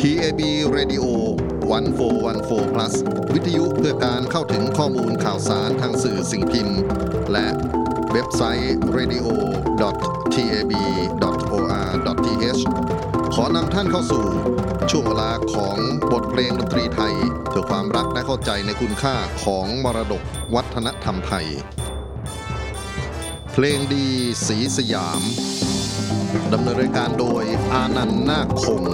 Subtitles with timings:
[0.00, 0.40] TAB
[0.76, 1.04] Radio
[1.68, 2.94] 1414 plus
[3.34, 6.78] วิทยุเพื่อการเข้าถึงข้อมูลข่าวสารทางสื่อสิ่งพิมพ์
[7.32, 7.46] และ
[8.12, 9.26] เว็บไซต์ radio
[10.34, 12.62] tab.or.th
[13.34, 14.26] ขอนำท่านเข้าสู่
[14.90, 15.76] ช่วงเวลาของ
[16.12, 17.14] บทเพลงดนตรีไทย
[17.48, 19.14] เพื่อความรักและเข้าใจในคุณค่า
[19.44, 20.22] ของมรดก
[20.54, 21.46] วัฒนธรรมไทย
[23.52, 24.06] เพลงดี
[24.46, 25.22] สีสยาม
[26.52, 28.84] ดำเนินรายการโดยอานันต์นาคคง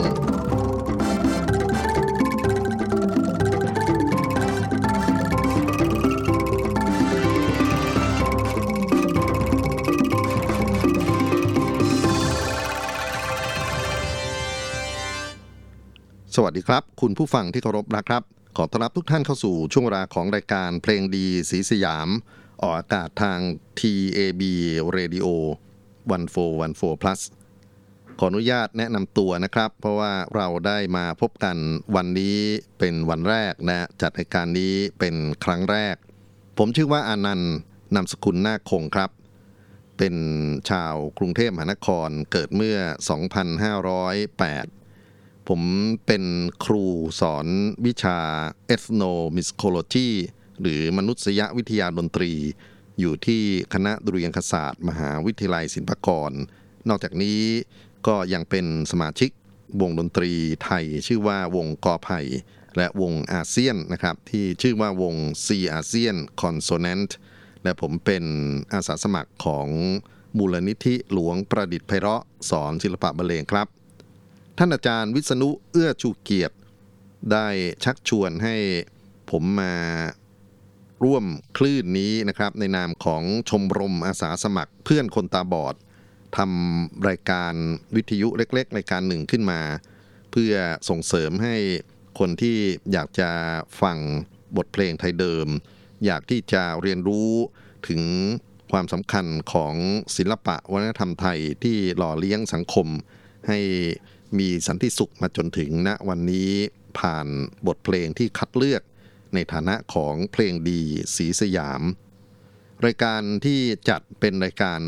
[16.38, 18.22] สวัสดีครับ คุณผู้ฟังที่เคารพนะครับ
[18.56, 22.08] ขอต้อนรับทุกท่านเข้าสู่ช่วงเวลาของรายการเพลงดีสีสยาม
[22.60, 23.38] ออกอากาศทาง
[23.78, 24.42] TAB
[24.96, 25.26] Radio
[26.10, 27.20] 1414 plus
[28.18, 31.56] ขออนุญาตแนะนำตัวนะครับ เพราะว่าเราได้มาพบกัน
[31.96, 32.38] วันนี้
[32.78, 35.96] เป็นวันแรกนะจัดรายการนี้เป็นครั้งแรก
[36.58, 37.54] ผมชื่อว่าอานันต์
[37.94, 39.10] นามสกุลนาคคงครับ
[39.98, 40.14] เป็น
[40.70, 42.78] ชาวกรุงเทพมหานครเกิดเมื่อ
[43.84, 44.85] 2508
[45.48, 45.60] ผม
[46.06, 46.24] เป็น
[46.64, 46.84] ครู
[47.20, 47.46] สอน
[47.86, 48.18] วิชา
[48.74, 50.08] ethnomusicology
[50.60, 52.32] หรือมนุษยวิทยาดนตรี
[53.00, 53.42] อยู่ที่
[53.74, 56.32] คณะดุริยางคศาสตร์ มหาวิทยาลัยศิลปากร
[56.88, 57.40] นอกจากนี้
[58.06, 59.30] ก็ยังเป็นสมาชิก
[59.80, 60.32] วงดนตรี
[60.64, 62.20] ไทย ชื่อว่าวงกอไผ่
[62.76, 65.14] และวงอาเซียนนะครับที่ชื่อว่าวง
[65.46, 67.10] C อาเซียน Consonant
[67.62, 68.24] และผมเป็น
[68.72, 69.68] อาสาสมัครของ
[70.38, 73.66] มูลนิธิหลวงประดิษฐ์ไพเราะสอนศิลปะบรรเลงครับ
[74.58, 76.56] ท่านอาจารย์วิษณุเอื้อชูเกียรติ
[77.32, 77.46] ได้
[77.84, 78.56] ชักชวนให้
[79.30, 79.74] ผมมา
[81.04, 81.24] ร่วม
[81.58, 85.74] คลื่นนี้นะครับ ในนามของชมรมอาสาสมัครเพื่อนคนตาบอด
[86.36, 87.52] ทำรายการ
[87.96, 89.60] วิทยุเล็ก ๆ รายการหนึ่งขึ้นมา
[90.32, 90.52] เพื่อ
[90.88, 91.56] ส่งเสริมให้
[92.18, 92.56] คนที่
[92.92, 93.30] อยากจะ
[93.82, 93.98] ฟัง
[94.56, 95.46] บทเพลงไทยเดิม
[96.06, 97.30] อยากที่จะเรียนรู้
[97.88, 98.02] ถึง
[98.72, 99.74] ความสำคัญของ
[100.16, 102.86] ศิลปะวัฒนธรรมไทยที่หล่อเลี้ยงสังคม
[103.48, 103.58] ให้
[104.38, 106.50] มีสันติสุขมาจนถึงณวันนี้
[106.98, 107.26] ผ่าน
[107.66, 108.82] บทเพลงที่คัดเลือก
[109.34, 110.80] ในฐานะของเพลงดี
[111.16, 111.82] สีสยาม
[112.86, 114.80] รายการที่จัดเป็นรายการ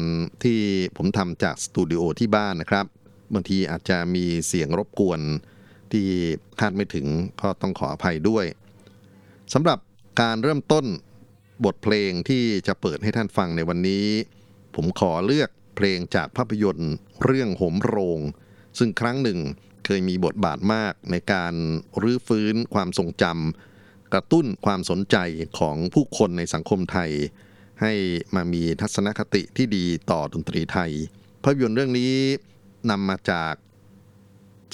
[0.44, 0.60] ที่
[0.96, 2.86] ผมทำจากสตูดิโอที่บ้านนะครับ
[3.34, 5.20] บางทีอาจจะมีเสียงรบกวน
[5.92, 6.08] ที่
[6.60, 7.06] คาดไม่ถึง
[7.40, 8.46] ก็ต้องขออภัยด้วย
[9.52, 9.78] สำหรับ
[10.20, 10.86] การเริ่มต้น
[11.64, 14.06] บทเพลงที่จะเปิดให้ท่านฟังในวันนี้
[14.74, 16.92] ผมขอเลือกเพลงจากภาพยนตร์
[17.24, 18.20] เรื่องโหมโรง
[18.78, 19.38] ซึ่งครั้งหนึ่ง
[19.84, 21.54] เคยมีบทบาทมากในการ
[22.02, 25.16] รื้อฟื้นความทรงจำกระตุ้นความสนใจ
[25.58, 27.10] ของผู้คนในสังคมไทย
[27.82, 27.92] ให้
[28.34, 30.92] มามีทัศนคติที่ดีต่อดนตรีไทย
[31.42, 32.12] ภาพยนตร์เรื่องนี้
[32.90, 33.54] นำมาจาก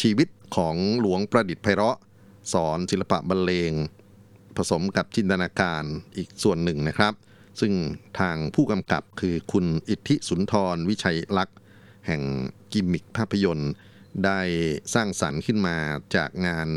[0.01, 1.99] ชีวิตของหลวงประดิษฐ์ไพเราะ
[2.53, 3.73] สอนศิลปะบรรเลง
[4.57, 5.83] ผสมกับจินตนาการ
[6.17, 7.15] อีกส่วนหนึ่งนะครับ
[7.61, 7.73] ซึ่ง
[8.19, 11.59] ทางผู้กำกับคือคุณอิทธิสุนทรวิชัยลักษ์
[12.07, 12.23] แห่ง
[12.73, 13.73] กิมมิกภาพยนตร์
[14.25, 14.41] ได้
[14.95, 15.77] สร้างสรรค์ขึ้นมา
[16.17, 16.69] จากงาน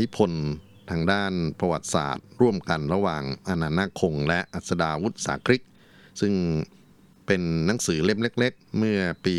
[0.00, 0.46] นิพนธ์
[0.90, 5.64] ทางด้านประวัติศาสตร์ ร่วมกันระหว่างอนันต์คง และอัศดาวุฒิสาคริก
[6.20, 6.34] ซึ่ง
[7.26, 9.36] เป็นหนังสือเล่มเล็ก ๆ เมื่อปี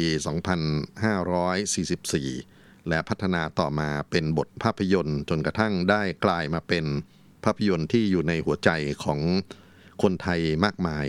[1.23, 6.85] 2544 และพัฒนาต่อมาเป็นบทภาพยนตร์จนกระทั่งได้กลายมาเป็น
[7.43, 8.69] ภาพยนตร์ที่อยู่ในหัวใจ
[9.03, 9.19] ของ
[10.01, 11.05] คนไทยมากมาย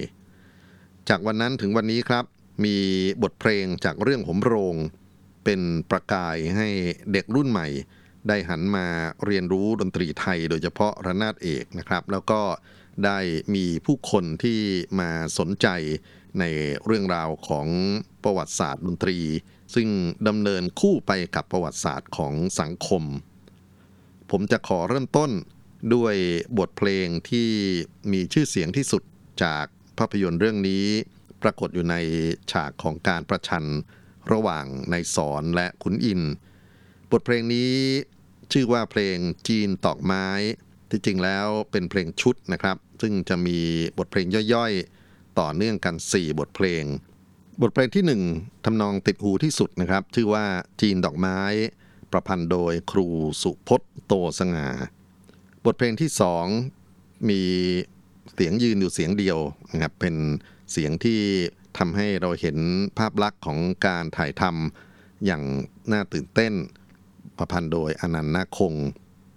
[1.08, 2.24] จากวันนั้นถึงวันนี้ครับ
[2.64, 2.76] มี
[3.22, 4.76] บทเพลงจากเรื่องหมโรง
[5.44, 5.60] เป็น
[5.90, 6.68] ประกายให้
[7.12, 7.68] เด็กรุ่นใหม่
[8.28, 8.86] ได้หันมา
[9.24, 12.40] เรียนรู้ดนตรีไทย โดยเฉพาะระนาดเอกนะครับ แล้วก็
[13.04, 13.18] ได้
[13.54, 14.60] มีผู้คนที่
[15.00, 15.68] มาสนใจ
[16.40, 16.44] ใน
[16.84, 17.66] เรื่องราวของ
[18.24, 19.18] ประวัติศาสตร์ดนตรี
[19.74, 19.88] ซึ่ง
[20.28, 23.02] ดำเนินคู่ไปกับประวัติศาสตร์ของสังคม
[24.30, 25.30] ผมจะขอเริ่มต้น
[25.94, 26.14] ด้วย
[26.58, 27.50] บทเพลงที่
[28.12, 29.02] มีชื่อเสียงที่สุด
[29.42, 29.64] จาก
[29.98, 30.84] ภาพยนตร์เรื่องนี้
[31.42, 31.96] ปรากฏอยู่ใน
[32.52, 33.64] ฉากของการประชัน
[34.32, 36.20] ระหว่างนายสอนและขุนอิน
[37.12, 37.72] บทเพลงนี้
[38.52, 39.16] ชื่อว่าเพลง
[39.48, 40.26] จีนตอกไม้
[40.90, 43.58] ที่จริงแล้วเป็นเพลงชุดนะครับ ซึ่งจะมี
[43.98, 46.84] บทเพลงย่อยๆ ต่อเนื่องกัน 4 บทเพลง
[47.62, 48.04] บทเพลงที่
[48.36, 50.44] 1ทำนองติดหูที่สุดนะครับ ชื่อว่า
[50.80, 51.40] จีนดอกไม้
[52.12, 53.08] ประพันธ์โดยครู
[53.42, 54.68] สุพจน์โตสง่า
[55.64, 56.46] บทเพลงที่สอง
[57.28, 57.40] มี
[58.34, 59.38] เสียงยืนอยู่เสียงเดียว
[59.72, 60.14] นะครับเป็น
[60.72, 61.20] เสียงที่
[61.78, 62.56] ทำให้เราเห็น
[62.98, 65.42] ภาพลักษณ์ของการถ่ายทำอย่าง
[65.92, 66.52] น่าตื่นเต้น
[67.38, 68.74] ประพันธ์โดยอนันต์นาคง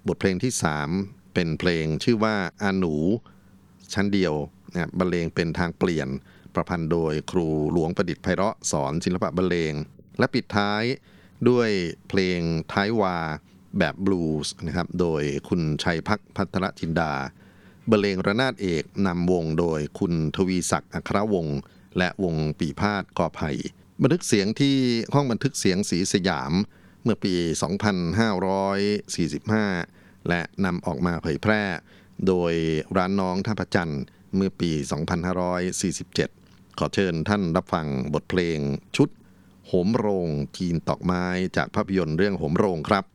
[0.08, 0.90] บทเพลงที่สาม
[1.34, 2.96] เป็นเพลงชื่อว่าอาหนู
[3.94, 4.34] ชั้นเดียว
[4.74, 6.08] นะครับบรรเลงเป็นทางเปลี่ยน
[6.56, 9.74] ประพันธ์โดยครูหลวงประดิษฐ์ไพเราะสอนศิลปะบรรเลง
[10.20, 10.84] และปิดท้าย
[11.50, 11.70] ด้วย
[12.10, 12.40] เพลง
[12.72, 13.18] ท้ายวา
[13.78, 17.14] แบบบลูส์นะครับโดยคุณชัยพักพัทรจินดา
[17.90, 21.60] บรรเลงระนาดเอกนำวงโดยคุณทวีศักดิ์อัครวงศ์
[21.98, 23.52] และวงปีพาดกอไผ่
[24.02, 24.76] บันทึกเสียงที่
[25.14, 26.54] ห้องบันทึกเสียงสีสยาม
[27.04, 27.34] เมื่อปี
[29.02, 31.64] 2545 และนำออกมาเผยแพร่
[32.28, 32.54] โดย
[32.98, 34.04] ร้านน้องท่าพระจันทร์
[34.36, 34.72] เมื่อปี
[35.76, 38.60] 2547 ขอเชิญท่านรับฟังบทเพลง
[38.96, 39.10] ชุด
[39.68, 41.26] โหมโรงจีนตอกไม้
[41.58, 43.06] จากภาพยนตร์เรื่องโหมโรงครับ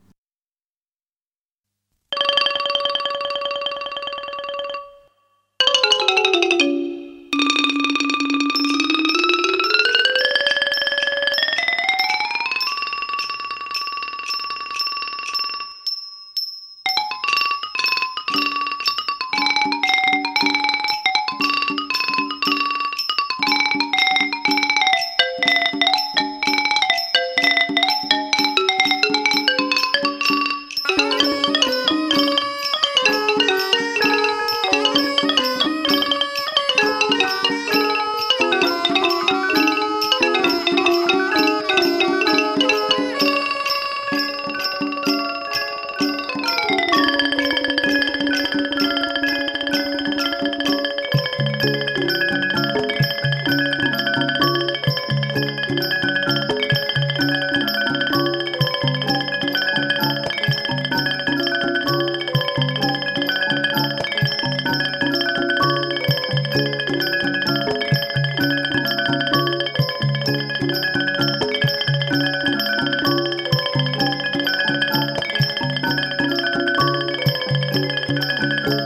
[78.29, 78.82] บ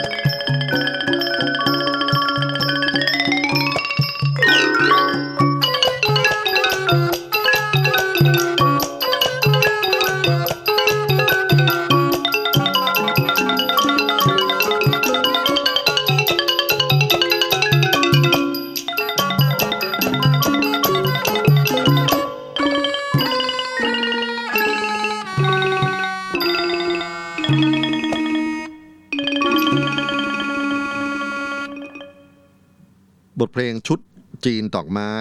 [34.45, 35.13] จีนตอกไม้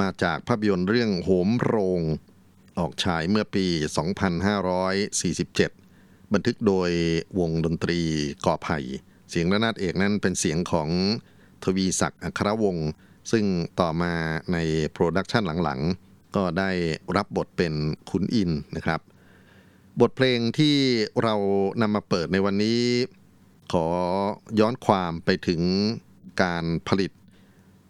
[0.00, 2.02] มาจากภาพยนตร์เรื่องโหมโรง
[2.78, 3.66] ออกฉายเมื่อปี
[5.54, 6.90] 2547 บันทึกโดย
[7.38, 8.00] วงดนตรี
[8.46, 8.78] กอไผ่
[9.30, 10.88] เสียงระนาดเอกนั้นเป็นเสียงของ
[11.64, 12.90] ทวีศักดิ์อัครวงษ์
[13.30, 13.44] ซึ่ง
[13.80, 14.12] ต่อมา
[14.52, 14.56] ใน
[14.92, 16.70] production หลังๆ ก็ได้
[17.16, 17.74] รับบทเป็น
[18.10, 19.00] ขุนอินนะครับ
[20.00, 20.76] บทเพลงที่
[21.22, 21.34] เรา
[21.80, 22.80] นำมาเปิดในวันนี้
[23.72, 23.86] ขอ
[24.60, 25.60] ย้อนความไปถึง
[26.42, 27.10] การผลิต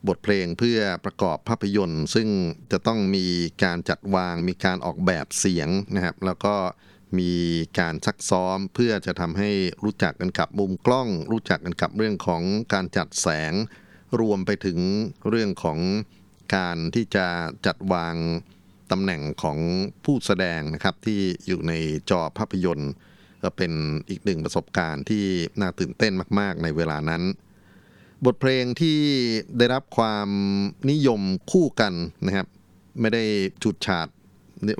[0.08, 2.28] บทเพลงเพื่อประกอบภาพยนตร์ ซึ่ง
[2.72, 3.26] จะต้องมี
[3.64, 6.54] การจัดวาง มีการออกแบบเสียงนะครับ แล้วก็
[7.18, 7.32] มี
[7.78, 9.50] การซักซ้อมเพื่อจะทำให้
[9.84, 12.42] รู้จักกันกับมุมกล้อง รู้จักกันกับเรื่องของ
[12.72, 13.52] การจัดแสง
[14.20, 14.78] รวมไปถึง
[15.28, 15.78] เรื่องของ
[16.56, 17.26] การที่จะ
[17.66, 18.16] จัดวาง
[18.90, 19.58] ตำแหน่งของ
[20.04, 21.72] ผู้แสดงนะครับที่อยู่ใน
[22.10, 22.92] จอภาพยนตร์
[23.42, 23.72] ก็เป็น
[24.10, 25.24] อีกหนึ่งประสบการณ์ที่
[25.60, 27.22] น่าตื่นเต้นมาก ๆ ในเวลานั้น
[28.24, 28.98] บทเพลงที่
[29.58, 30.28] ได้รับความ
[30.90, 31.92] นิยมคู่กัน
[32.26, 32.46] นะครับ
[33.00, 33.24] ไม่ได้
[33.64, 34.08] จุดฉาด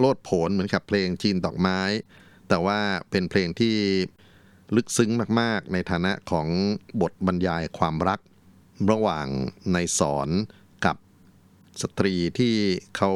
[0.01, 1.81] โลดโผนเหมือนกับเพลงจีนดอกไม้
[2.49, 2.79] แต่ว่า
[3.11, 3.77] เป็นเพลงที่
[4.77, 6.47] ลึกซึ้งมากๆ ในฐานะของ
[7.03, 8.21] บทบรรยายความรัก
[8.91, 9.27] ระหว่าง
[9.73, 10.29] ในสอน
[10.85, 10.97] กับ
[11.83, 12.55] สตรีที่
[12.97, 13.13] เขา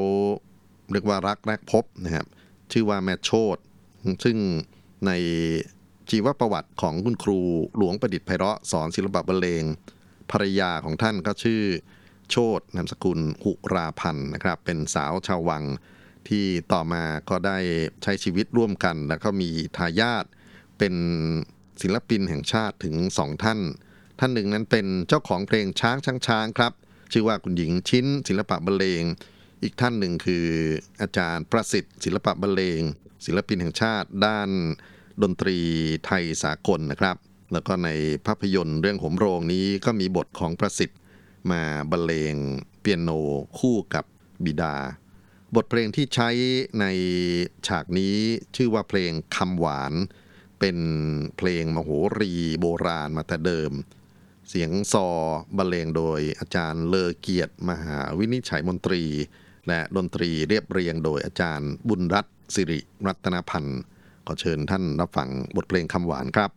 [0.93, 2.27] เรียกว่ารักแรกพบนะครับ
[2.73, 3.57] ชื่อว่าแม่โชด
[4.25, 4.37] ซึ่ง
[5.07, 5.13] ใน
[6.11, 7.39] ชีวประวัติของคุณครู
[7.77, 9.65] หลวงประดิษฐ์ไพเราะสอนศิลปะบรรเลง
[10.31, 11.63] ภรรยาของท่านก็ชื่อ
[12.31, 15.65] โชดนามสกุลหุราพันธ์นะครับ เป็นสาวชาววัง
[16.29, 17.59] ที่ต่อมาก็ได้
[18.03, 20.25] ใช้ชีวิตร่วมกัน แล้วก็มีทายาท
[20.79, 20.95] เป็น
[21.83, 23.61] ศิลปินแห่งชาติถึงสองท่าน
[24.19, 26.73] ท่านหนึ่งนั้นเป็นเจ้าของเพลงช้างช้างช้างครับ
[27.13, 29.05] ชื่อว่าคุณหญิงชิ้นศิลปะบรรเลง
[29.63, 30.47] อีกท่านหนึ่งคือ
[31.01, 32.81] อาจารย์ประสิทธิ์ ศิลปะบรรเลง
[33.27, 34.51] ศิลปินแห่งชาติด้าน
[35.23, 35.59] ดนตรี
[36.07, 37.17] ไทยสากลนะครับ
[37.53, 37.89] แล้วก็ใน
[38.27, 41.01] ภาพยนตร์เรื่องหมโรงนี้ก็มีบทของประสิทธิ์
[41.51, 42.35] มาบรรเลง
[42.81, 43.11] เปียโน
[43.59, 44.05] คู่กับ
[44.45, 44.77] บิดา
[45.55, 46.31] บทเพลงที่ใช้
[46.81, 46.87] ใน
[47.67, 48.17] ฉากนี้
[48.57, 49.93] ชื่อว่าเพลงคำหวาน
[50.61, 50.79] เป็น
[51.37, 51.91] เพลงมโห
[52.21, 53.73] รีโบราณมาแต่เดิม
[54.49, 55.09] เสียงซอ
[55.59, 59.05] บรรเลงโดยอาจารย์เลอเกียรติมหาวินิจฉัยมนตรี
[59.69, 63.81] และดนตรีเรียบเรียงโดยอาจารย์บุญรัตน์สิริรัตนพันธ์
[64.27, 66.51] ขอเชิญท่านรับฟังบทเพลงคำหวานครับ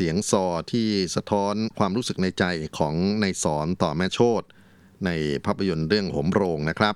[0.00, 2.44] สียงซอที่สะท้อนความรู้สึกในใจ
[2.78, 4.42] ของในสอนต่อแม่โชต
[5.06, 5.10] ใน
[5.44, 6.94] ภาพยนตร์เรื่องหมโรงนะครับ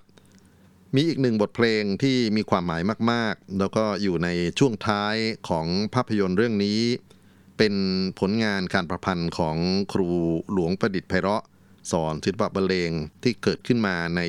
[0.94, 2.82] มีอีกหนึ่งบทเพลงที่มีความหมาย
[3.12, 5.16] มาก ๆ แล้วก็อยู่ในช่วงท้าย
[5.48, 6.80] ของภาพยนตร์เรื่องนี้
[7.58, 7.74] เป็น
[8.20, 9.56] ผลงานการประพันธ์ของ
[9.92, 10.08] ครู
[10.52, 11.44] หลวงประดิษฐ์ไพเราะ
[11.92, 12.90] สอนศิลปะบรรเลง
[13.22, 14.22] ที่เกิดขึ้นมาใน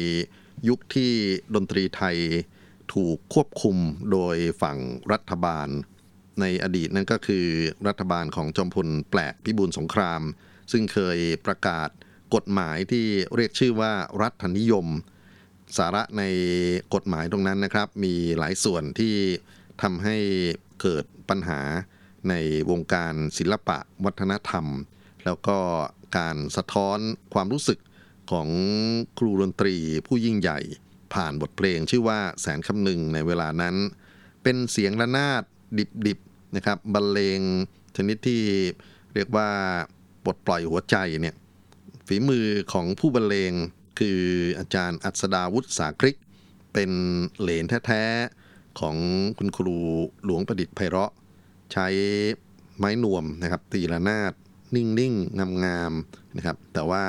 [0.67, 1.11] ยุคที่
[1.55, 2.17] ดนตรีไทย
[2.93, 3.77] ถูกควบคุม
[4.11, 4.77] โดยฝั่ง
[5.11, 5.67] รัฐบาล
[6.41, 7.45] ในอดีตนั่นก็คือ
[7.87, 10.21] รัฐบาลของจอมพลแปลกพิบูลสงคราม
[10.71, 11.89] ซึ่งเคยประกาศ
[12.35, 14.87] กฎหมายที่เรียกชื่อว่ารัฐนิยม
[15.77, 16.23] สาระใน
[16.93, 19.15] กฎหมายตรงนั้นนะครับ มีหลายส่วนที่
[19.81, 20.17] ทำให้
[20.81, 21.61] เกิดปัญหา
[22.29, 22.33] ใน
[22.69, 24.65] วงการศิลปะวัฒนธรรม
[25.25, 25.57] แล้วก็
[26.17, 26.99] การสะท้อน
[27.33, 27.79] ความรู้สึก
[28.31, 28.49] ของ
[29.17, 29.75] ครูดนตรี
[30.07, 30.59] ผู้ยิ่งใหญ่
[31.13, 33.75] ผ่านบทเพลงชื่อว่าแสนคำหนึ่งในเวลานั้น
[34.43, 35.43] เป็นเสียงระนาด
[36.07, 37.39] ดิบๆนะครับบรรเลง
[37.95, 38.41] ชนิดที่
[39.13, 39.49] เรียกว่า
[40.23, 41.35] ปลดปล่อยหัวใจเนี่ย
[42.07, 43.53] ฝีมือของผู้บรรเลง
[43.99, 44.19] คือ
[44.59, 46.17] อาจารย์อัศดาวุฒิสาคริก
[46.73, 46.91] เป็น
[47.39, 48.95] เหลนแท้ๆของ
[49.37, 49.77] คุณครู
[50.23, 51.11] หลวงประดิษฐ์ไพเราะ
[51.73, 51.87] ใช้
[52.77, 54.33] ไม้นวมนะครับตีระนาด
[54.75, 57.03] นิ่งๆงามๆนะครับ แต่ว่า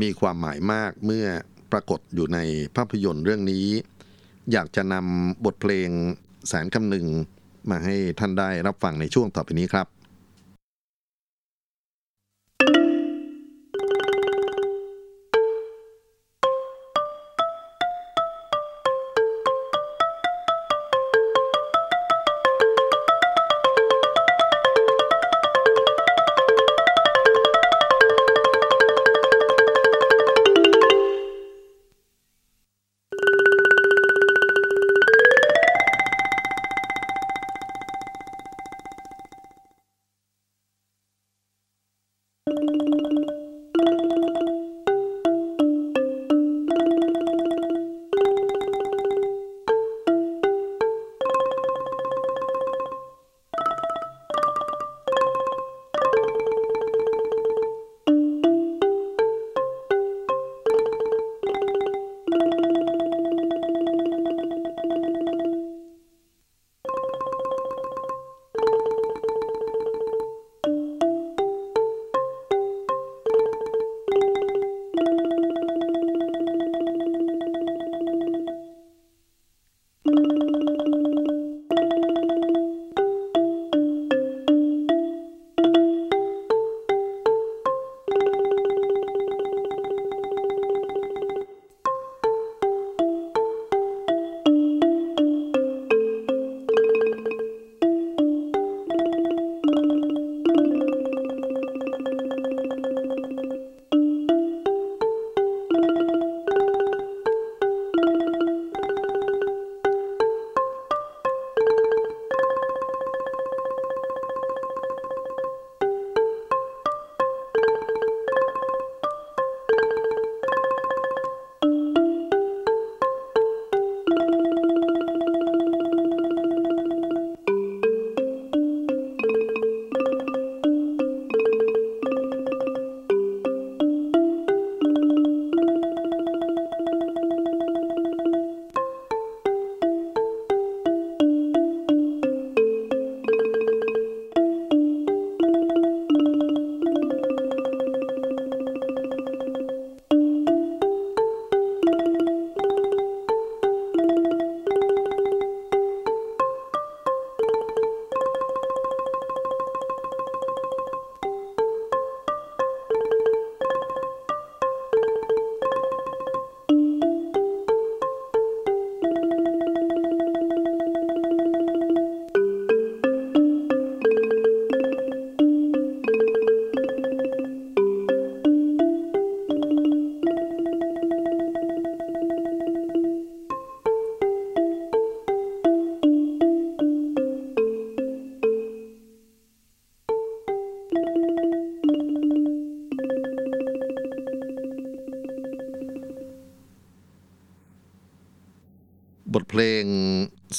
[0.00, 1.26] มีความหมายมากเมื่อ
[1.72, 2.38] ปรากฏอยู่ใน
[2.76, 3.66] ภาพยนตร์เรื่องนี้
[4.52, 5.90] อยากจะนำบทเพลง
[6.48, 7.06] แสนคำหนึ่ง
[7.70, 9.97] มาให้ท่านได้รับฟังในช่วงต่อไปนี้ครับ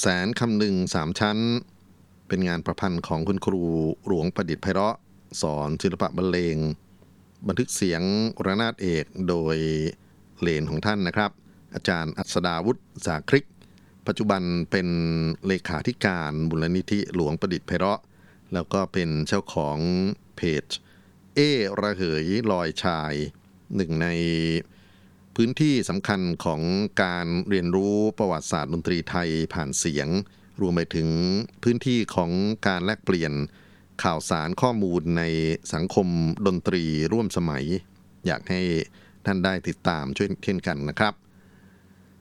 [0.00, 1.38] แสนคำหนึ่งสามชั้น
[2.28, 3.62] เป็นงานประพันธ์ของคุณครู
[4.06, 4.96] หลวงประดิษฐ์ไพเราะ
[5.42, 6.56] สอนศิลปะบรรเลง
[7.46, 8.02] บันทึกเสียง
[8.44, 9.56] ระนาดเอกโดย
[10.40, 11.30] เลนของท่านนะครับ
[11.74, 13.46] อาจารย์อัศดาวุฒิสาคริก
[14.06, 14.88] ปัจจุบันเป็น
[15.46, 18.00] เลขาธิการมูลนิธิหลวงประดิษฐ์ไพเราะ
[18.54, 19.78] แล้วก็เป็นเจ้าของ
[20.36, 20.64] เพจ
[21.34, 21.40] เอ
[21.80, 23.14] ระเหยลอยชาย
[23.76, 24.06] หนึ่งใน
[25.42, 26.60] พื้นที่สำคัญของ
[27.02, 30.08] การเรียนรู้ประวัติศาสตร์ดนตรีไทยผ่านเสียง
[30.60, 31.08] รวมไปถึง
[31.62, 32.30] พื้นที่ของ
[32.66, 33.32] การแลกเปลี่ยน
[34.04, 35.22] ข่าวสารข้อมูลใน
[35.74, 36.08] สังคม
[36.46, 37.64] ดนตรีร่วมสมัย
[38.26, 38.62] อยากให้
[39.26, 41.14] ท่านได้ติดตามช่วยเช่นกันนะครับ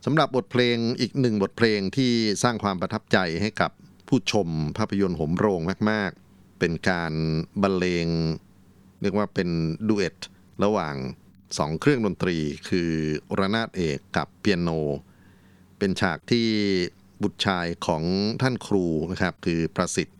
[0.05, 2.11] สำหรับบทเพลงอีกหนึ่งบทเพลงที่
[2.43, 3.71] สร้างความประทับใจให้กับ
[4.07, 4.47] ผู้ชม
[4.77, 5.61] ภาพยนตร์หมโรง
[5.91, 7.13] มาก ๆ เป็นการ
[7.61, 8.07] บรรเลง
[9.01, 9.49] เรียกว่าเป็น
[9.87, 10.17] ดูเอต
[10.63, 10.95] ระหว่าง
[11.57, 12.37] สองเครื่องดนตรี
[12.69, 12.91] คือ
[13.39, 14.69] ระนาดเอกกับเปียโน
[15.77, 16.47] เป็นฉากที่
[17.21, 18.03] บุตรชายของ
[18.41, 20.17] ท่านครูนะครับ คือประสิทธิ์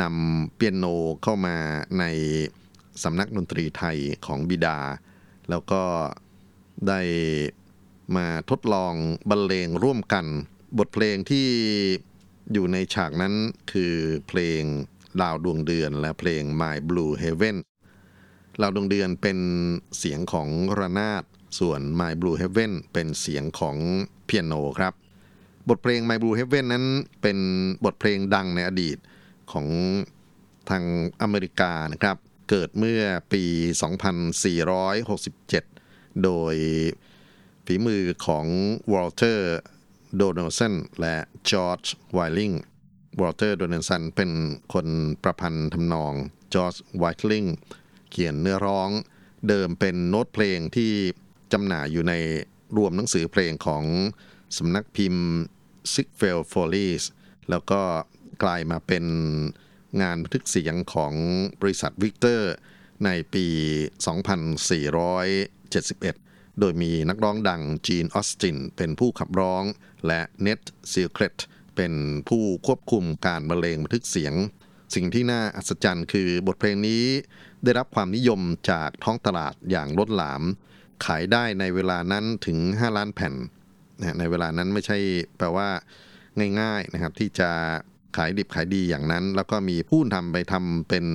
[0.00, 0.84] นำเปียโน
[1.22, 1.56] เข้ามา
[1.98, 2.04] ใน
[3.02, 4.78] สำนักดนตรีไทยของบิดา
[5.50, 5.82] แล้วก็
[6.88, 7.00] ได้
[8.16, 8.94] มาทดลอง
[9.30, 10.26] บรรเลงร่วมกัน
[10.78, 11.48] บทเพลงที่
[12.52, 13.34] อยู่ในฉากนั้น
[13.72, 13.94] คือ
[14.28, 14.62] เพลง
[15.20, 17.56] ดาวดวงเดือนและเพลง My Blue Heaven
[18.60, 19.38] ดาดวงเดือนเป็น
[19.98, 21.24] เสียงของระนาด
[21.58, 23.76] ส่วน My Blue Heaven เป็นเสียงของ
[24.24, 24.94] เปียโนครับ
[25.68, 26.84] บทเพลง My Blue Heaven นั้น
[27.22, 27.38] เป็น
[27.84, 28.96] บทเพลงดังในอดีต
[29.52, 29.66] ของ
[30.70, 30.84] ทาง
[31.22, 32.16] อเมริกานะครับ
[32.50, 33.42] เกิดเมื่อปี
[35.24, 36.54] 2467 โดย
[37.66, 38.46] ฝีมือของ
[38.92, 41.16] Walter Donaldson และ
[41.50, 42.52] George Whiting
[43.20, 44.30] Walter Donaldson เป็น
[44.74, 44.86] คน
[45.22, 46.12] ประพันธ์ทำนอง
[46.54, 47.44] George Whiting
[48.10, 48.90] เขียนเนื้อร้อง
[49.48, 50.92] เดิมเป็นโน้ตเพลงที่
[51.52, 52.14] จำหน่ายอยู่ใน
[52.76, 53.84] รวมหนังสือเพลงของ
[54.56, 55.26] สำนักพิมพ์
[55.92, 57.04] s i g f e l Follies
[57.50, 57.82] แล้วก็
[58.42, 59.04] กลายมาเป็น
[60.02, 61.14] งานบันทึกเสียงของ
[61.60, 62.52] บริษัทวิกเตอร์
[63.04, 63.46] ในปี
[65.58, 69.64] 2471 โดยมีนักร้องดัง Gene Austin เป็นผู้ขับร้อง
[70.06, 70.60] และ Nat
[70.92, 71.36] Shilkret
[71.76, 71.92] เป็น
[72.28, 74.34] ผู้ควบคุมการบรรเลงบันทึกเสียง
[74.94, 77.04] สิ่งที่น่าอัศจรรย์คือบทเพลงนี้
[77.64, 78.40] ได้รับความนิยม
[78.70, 80.42] จากท้องตลาดอย่างล้นหลาม
[81.04, 83.34] ขายได้ในเวลานั้นถึง 5 ล้านแผ่น
[83.98, 84.98] นะในเวลานั้นไม่ใช่
[85.36, 85.68] แปลว่า
[86.60, 87.50] ง่ายๆนะครับที่จะ
[88.16, 91.06] ขายดิบขายดีอย่างนั้น แล้วก็มีผู้ทำไปทำเป็น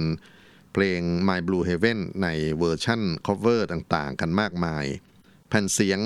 [0.74, 2.28] เพลง My Blue Heaven ใน
[2.60, 4.86] เวอร์ชั่น cover ต่างๆ กันมากมาย
[5.50, 6.00] แผ่นเสียง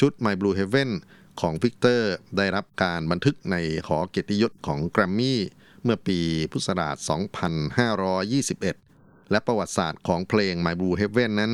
[0.00, 0.90] ชุด My Blue Heaven
[1.40, 5.40] ของวิกเตอร์ได้รับการบันทึกในหอเกียรติยศของแกรมมี่
[5.82, 6.18] เมื่อปี
[6.50, 6.96] พุทธศักราช
[8.62, 8.85] 2521
[9.30, 11.52] และประวัติศาสตร์ของเพลง My Blue Heaven นั้น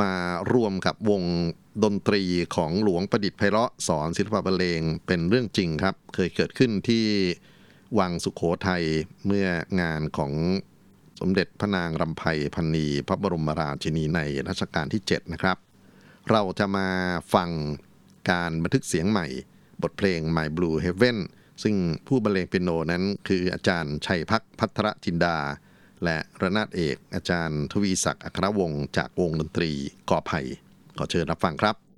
[0.00, 0.12] มา
[0.54, 1.22] รวมกับวง
[1.84, 2.22] ดนตรี
[2.56, 7.04] ของหลวงประดิษฐ์ไพเราะสอนศิลปะบรรเลงเป็นเรื่องจริงครับ เคยเกิดขึ้นที่
[7.98, 8.84] วังสุขโขทัย
[9.26, 9.48] เมื่อ
[9.80, 10.32] งานของ
[11.20, 12.22] สมเด็จพระนางรำไพ
[12.54, 15.58] พันนีพระบรมราชินีในรัชกาลที่ 7 นะครับ
[16.30, 16.88] เราจะมา
[17.34, 17.50] ฟัง
[18.30, 19.26] การบันทึกเสียงใหม่
[19.82, 21.18] บทเพลง My Blue Heaven
[21.62, 21.74] ซึ่ง
[22.06, 25.36] ผู้บรรเลงเปียโนนั้นคืออาจารย์ชัยพักพัทรจินดา
[26.04, 29.70] และระนาดเอกอาจารย์ทวีศักดิ์อัครวงศ์จากวงดนตรี
[30.10, 30.40] กอไผ่
[30.98, 31.89] ขอเชิญรับฟังครับ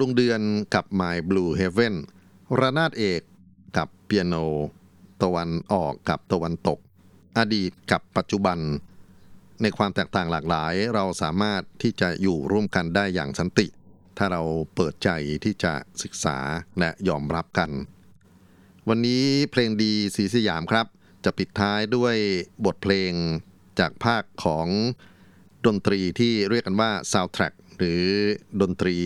[0.00, 0.40] ดวงเดือน
[0.74, 1.94] กับ My Blue Heaven
[2.60, 3.22] ระนาดเอก
[3.76, 4.34] กับเปียโน
[5.22, 6.78] ตะวันออกกับตะวันตก
[7.38, 8.58] อดีตกับปัจจุบัน
[9.62, 13.66] ในความแตกต่างหลากหลาย เราสามารถที่จะอยู่ร่วมกันได้อย่างสันติ
[14.16, 14.42] ถ้าเรา
[14.74, 15.10] เปิดใจ
[15.44, 16.38] ที่จะศึกษา
[16.78, 17.70] และยอมรับกัน
[18.88, 20.86] วันนี้เพลงดีสีสยามครับ
[21.24, 22.16] จะปิดท้ายด้วย
[22.64, 23.12] บทเพลง
[23.78, 24.66] จากภาคของ
[25.66, 28.02] ดนตรีที่เรียกกันว่า soundtrack หรือ
[28.60, 28.96] ดนตรี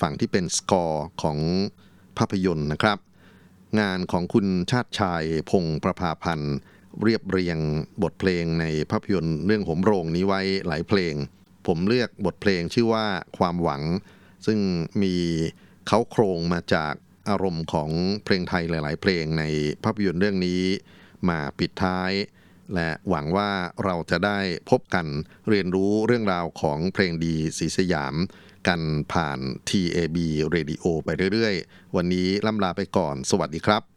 [0.00, 1.38] ฝั่งที่เป็นสกอร์ของ
[2.18, 2.98] ภาพยนตร์นะครับ
[3.80, 6.54] งานของคุณชาติชายพงประภาพันธ์
[7.02, 7.58] เรียบเรียง
[8.02, 11.14] บทเพลงในภาพยนตร์เรื่องหมโรงนี้ไว้หลายเพลง
[11.66, 13.06] ผมเลือกบทเพลงชื่อว่า
[13.38, 13.82] ความหวัง
[14.46, 14.58] ซึ่ง
[15.02, 15.14] มี
[15.86, 16.94] เขาโครงมาจาก
[17.28, 17.90] อารมณ์ของ
[18.24, 19.44] เพลงไทยหลาย ๆ เพลงใน
[19.84, 20.62] ภาพยนตร์เรื่องนี้
[21.28, 22.12] มาปิดท้าย
[22.74, 23.50] และหวังว่า
[23.84, 24.38] เราจะได้
[24.70, 25.06] พบกัน
[25.48, 28.14] เรียนรู้เรื่องราวของเพลงดีสีสยาม
[28.68, 28.80] กัน
[29.12, 30.16] ผ่าน TAB
[30.54, 33.91] Radio ไปเรื่อยๆ วันนี้ล่ำลาไปก่อน สวัสดีครับ